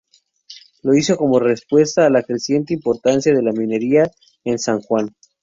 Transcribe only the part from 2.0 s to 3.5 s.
a la creciente importancia de